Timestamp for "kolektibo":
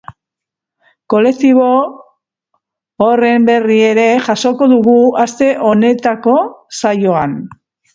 1.13-1.67